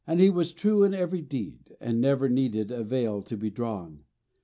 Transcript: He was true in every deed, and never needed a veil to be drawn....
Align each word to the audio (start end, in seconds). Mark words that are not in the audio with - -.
He 0.11 0.31
was 0.31 0.51
true 0.51 0.83
in 0.83 0.95
every 0.95 1.21
deed, 1.21 1.77
and 1.79 2.01
never 2.01 2.27
needed 2.27 2.71
a 2.71 2.83
veil 2.83 3.21
to 3.21 3.37
be 3.37 3.51
drawn.... 3.51 4.03